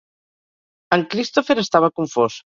En 0.97 1.03
Christopher 1.11 1.59
estava 1.67 1.93
confós. 2.01 2.43